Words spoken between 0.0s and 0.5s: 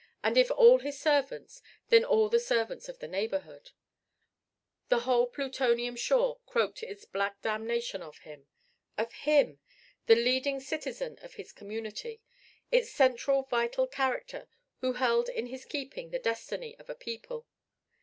And if